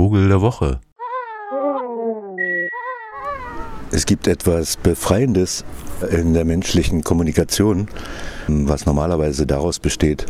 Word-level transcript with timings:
Vogel 0.00 0.28
der 0.28 0.40
Woche. 0.40 0.80
Es 3.92 4.06
gibt 4.06 4.28
etwas 4.28 4.78
Befreiendes 4.78 5.62
in 6.10 6.32
der 6.32 6.46
menschlichen 6.46 7.04
Kommunikation, 7.04 7.86
was 8.48 8.86
normalerweise 8.86 9.44
daraus 9.44 9.78
besteht, 9.78 10.24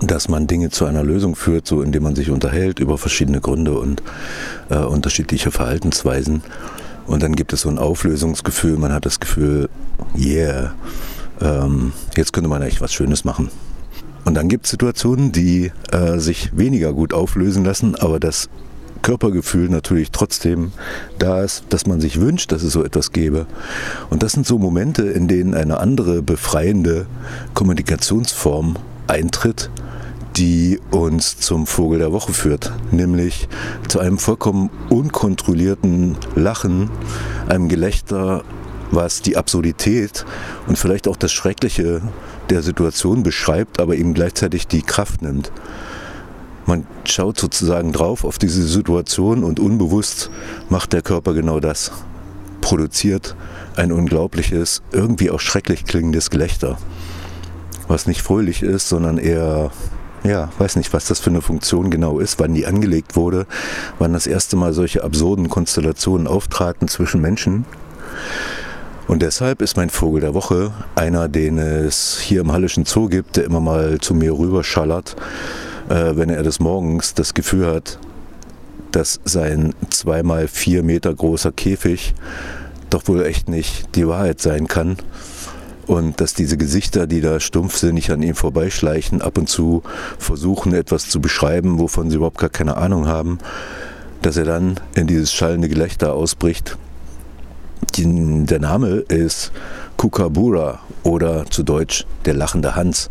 dass 0.00 0.28
man 0.28 0.48
Dinge 0.48 0.70
zu 0.70 0.86
einer 0.86 1.04
Lösung 1.04 1.36
führt, 1.36 1.68
so 1.68 1.82
indem 1.82 2.02
man 2.02 2.16
sich 2.16 2.30
unterhält 2.30 2.80
über 2.80 2.98
verschiedene 2.98 3.40
Gründe 3.40 3.78
und 3.78 4.02
äh, 4.70 4.78
unterschiedliche 4.78 5.52
Verhaltensweisen. 5.52 6.42
Und 7.06 7.22
dann 7.22 7.36
gibt 7.36 7.52
es 7.52 7.60
so 7.60 7.68
ein 7.68 7.78
Auflösungsgefühl, 7.78 8.76
man 8.76 8.92
hat 8.92 9.06
das 9.06 9.20
Gefühl, 9.20 9.68
yeah, 10.16 10.74
ähm, 11.40 11.92
jetzt 12.16 12.32
könnte 12.32 12.50
man 12.50 12.62
echt 12.62 12.80
was 12.80 12.92
Schönes 12.92 13.24
machen. 13.24 13.52
Und 14.28 14.34
dann 14.34 14.48
gibt 14.48 14.66
es 14.66 14.72
Situationen, 14.72 15.32
die 15.32 15.72
äh, 15.90 16.18
sich 16.18 16.54
weniger 16.54 16.92
gut 16.92 17.14
auflösen 17.14 17.64
lassen, 17.64 17.94
aber 17.94 18.20
das 18.20 18.50
Körpergefühl 19.00 19.70
natürlich 19.70 20.10
trotzdem 20.10 20.72
da 21.18 21.42
ist, 21.42 21.64
dass 21.70 21.86
man 21.86 22.02
sich 22.02 22.20
wünscht, 22.20 22.52
dass 22.52 22.62
es 22.62 22.74
so 22.74 22.84
etwas 22.84 23.12
gäbe. 23.12 23.46
Und 24.10 24.22
das 24.22 24.32
sind 24.32 24.46
so 24.46 24.58
Momente, 24.58 25.04
in 25.04 25.28
denen 25.28 25.54
eine 25.54 25.80
andere 25.80 26.20
befreiende 26.20 27.06
Kommunikationsform 27.54 28.76
eintritt, 29.06 29.70
die 30.36 30.78
uns 30.90 31.38
zum 31.38 31.66
Vogel 31.66 31.98
der 31.98 32.12
Woche 32.12 32.34
führt, 32.34 32.70
nämlich 32.90 33.48
zu 33.88 33.98
einem 33.98 34.18
vollkommen 34.18 34.68
unkontrollierten 34.90 36.16
Lachen, 36.34 36.90
einem 37.48 37.70
Gelächter, 37.70 38.44
was 38.90 39.22
die 39.22 39.36
Absurdität 39.36 40.24
und 40.66 40.78
vielleicht 40.78 41.08
auch 41.08 41.16
das 41.16 41.32
Schreckliche 41.32 42.02
der 42.50 42.62
Situation 42.62 43.22
beschreibt, 43.22 43.80
aber 43.80 43.96
eben 43.96 44.14
gleichzeitig 44.14 44.66
die 44.66 44.82
Kraft 44.82 45.22
nimmt. 45.22 45.52
Man 46.66 46.86
schaut 47.04 47.38
sozusagen 47.38 47.92
drauf 47.92 48.24
auf 48.24 48.38
diese 48.38 48.62
Situation 48.66 49.42
und 49.42 49.58
unbewusst 49.58 50.30
macht 50.68 50.92
der 50.92 51.02
Körper 51.02 51.32
genau 51.32 51.60
das. 51.60 51.92
Produziert 52.60 53.36
ein 53.76 53.92
unglaubliches, 53.92 54.82
irgendwie 54.92 55.30
auch 55.30 55.40
schrecklich 55.40 55.84
klingendes 55.84 56.28
Gelächter. 56.28 56.76
Was 57.86 58.06
nicht 58.06 58.20
fröhlich 58.20 58.62
ist, 58.62 58.88
sondern 58.88 59.16
eher, 59.16 59.70
ja, 60.24 60.50
weiß 60.58 60.76
nicht, 60.76 60.92
was 60.92 61.06
das 61.06 61.20
für 61.20 61.30
eine 61.30 61.40
Funktion 61.40 61.90
genau 61.90 62.18
ist, 62.18 62.38
wann 62.38 62.52
die 62.52 62.66
angelegt 62.66 63.16
wurde, 63.16 63.46
wann 63.98 64.12
das 64.12 64.26
erste 64.26 64.56
Mal 64.56 64.74
solche 64.74 65.04
absurden 65.04 65.48
Konstellationen 65.48 66.26
auftraten 66.26 66.88
zwischen 66.88 67.22
Menschen. 67.22 67.64
Und 69.08 69.22
deshalb 69.22 69.62
ist 69.62 69.76
mein 69.76 69.90
Vogel 69.90 70.20
der 70.20 70.34
Woche 70.34 70.72
einer, 70.94 71.28
den 71.28 71.58
es 71.58 72.20
hier 72.20 72.42
im 72.42 72.52
Hallischen 72.52 72.84
Zoo 72.84 73.08
gibt, 73.08 73.36
der 73.36 73.44
immer 73.44 73.60
mal 73.60 73.98
zu 73.98 74.14
mir 74.14 74.38
rüberschallert 74.38 75.16
äh, 75.88 76.16
wenn 76.16 76.30
er 76.30 76.42
des 76.42 76.60
Morgens 76.60 77.14
das 77.14 77.34
Gefühl 77.34 77.66
hat, 77.66 77.98
dass 78.92 79.20
sein 79.24 79.74
zweimal 79.90 80.48
vier 80.48 80.82
Meter 80.82 81.14
großer 81.14 81.52
Käfig 81.52 82.14
doch 82.90 83.06
wohl 83.08 83.24
echt 83.24 83.48
nicht 83.48 83.94
die 83.96 84.06
Wahrheit 84.06 84.40
sein 84.40 84.66
kann. 84.66 84.96
Und 85.86 86.20
dass 86.20 86.34
diese 86.34 86.58
Gesichter, 86.58 87.06
die 87.06 87.22
da 87.22 87.40
stumpfsinnig 87.40 88.12
an 88.12 88.22
ihm 88.22 88.34
vorbeischleichen, 88.34 89.22
ab 89.22 89.38
und 89.38 89.48
zu 89.48 89.82
versuchen, 90.18 90.74
etwas 90.74 91.08
zu 91.08 91.20
beschreiben, 91.20 91.78
wovon 91.78 92.10
sie 92.10 92.16
überhaupt 92.16 92.38
gar 92.38 92.50
keine 92.50 92.76
Ahnung 92.76 93.06
haben, 93.06 93.38
dass 94.20 94.36
er 94.36 94.44
dann 94.44 94.78
in 94.94 95.06
dieses 95.06 95.32
schallende 95.32 95.68
Gelächter 95.68 96.12
ausbricht. 96.12 96.76
Die, 97.96 98.44
der 98.44 98.60
Name 98.60 98.88
ist 99.08 99.52
Kukabura 99.96 100.80
oder 101.02 101.46
zu 101.46 101.62
Deutsch 101.62 102.06
der 102.24 102.34
lachende 102.34 102.74
Hans. 102.74 103.10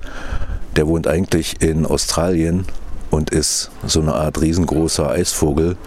Der 0.76 0.88
wohnt 0.88 1.08
eigentlich 1.08 1.62
in 1.62 1.86
Australien 1.86 2.66
und 3.10 3.30
ist 3.30 3.72
so 3.86 4.02
eine 4.02 4.14
Art 4.14 4.42
riesengroßer 4.42 5.10
Eisvogel, 5.10 5.78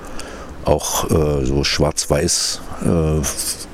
auch 0.64 1.10
äh, 1.10 1.44
so 1.44 1.64
schwarz-weiß 1.64 2.60
äh, 2.84 3.20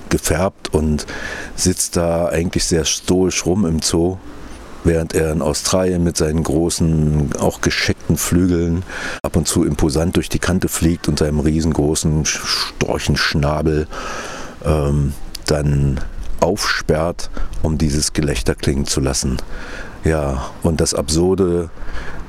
gefärbt 0.09 0.73
und 0.73 1.07
sitzt 1.55 1.97
da 1.97 2.27
eigentlich 2.27 2.65
sehr 2.65 2.84
stoisch 2.84 3.47
rum 3.47 3.67
im 3.67 3.81
Zoo, 3.83 4.19
während 4.84 5.15
er 5.15 5.33
in 5.33 5.43
Australien 5.43 6.05
mit 6.05 6.17
seinen 6.17 6.43
großen, 6.43 7.31
auch 7.41 7.61
gescheckten 7.61 8.17
Flügeln 8.17 8.84
ab 9.23 9.37
und 9.37 9.49
zu 9.49 9.65
imposant 9.65 10.17
durch 10.17 10.28
die 10.28 10.38
Kante 10.38 10.69
fliegt 10.69 11.09
und 11.09 11.19
seinem 11.19 11.41
riesengroßen 11.41 12.25
Storchenschnabel 12.25 13.88
ähm, 14.65 15.12
dann 15.47 16.00
aufsperrt, 16.41 17.31
um 17.62 17.78
dieses 17.78 18.12
Gelächter 18.12 18.55
klingen 18.55 18.87
zu 18.87 19.00
lassen. 19.00 19.39
Ja, 20.05 20.50
und 20.62 20.81
das 20.81 20.94
Absurde 20.94 21.71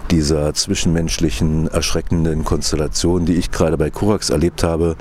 dieser 0.09 0.53
zwischenmenschlichen, 0.53 1.67
erschreckenden 1.67 2.45
Konstellation, 2.45 3.25
die 3.25 3.35
ich 3.35 3.51
gerade 3.51 3.77
bei 3.77 3.89
Korax 3.89 4.29
erlebt 4.29 4.63
habe, 4.63 4.95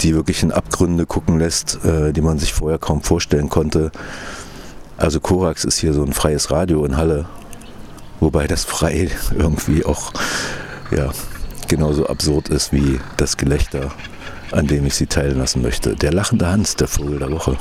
die 0.00 0.14
wirklich 0.14 0.42
in 0.42 0.52
Abgründe 0.52 1.06
gucken 1.06 1.38
lässt, 1.38 1.84
äh, 1.84 2.12
die 2.12 2.20
man 2.20 2.38
sich 2.38 2.52
vorher 2.52 2.78
kaum 2.78 3.02
vorstellen 3.02 3.48
konnte. 3.48 3.92
Also 4.96 5.20
Korax 5.20 5.64
ist 5.64 5.78
hier 5.78 5.92
so 5.92 6.02
ein 6.02 6.12
freies 6.12 6.50
Radio 6.50 6.84
in 6.84 6.96
Halle, 6.96 7.26
wobei 8.20 8.46
das 8.46 8.64
frei 8.64 9.10
irgendwie 9.36 9.84
auch 9.84 10.12
ja, 10.90 11.10
genauso 11.68 12.06
absurd 12.06 12.48
ist 12.48 12.72
wie 12.72 13.00
das 13.16 13.36
Gelächter, 13.36 13.92
an 14.52 14.66
dem 14.66 14.86
ich 14.86 14.94
sie 14.94 15.06
teilen 15.06 15.42
möchte. 15.62 15.94
Der 15.94 16.12
lachende 16.12 16.48
Hans, 16.48 16.76
der 16.76 16.88
Vogel 16.88 17.18
der 17.18 17.30
Woche. 17.30 17.56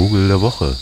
Vogel 0.00 0.28
der 0.28 0.40
Woche. 0.40 0.76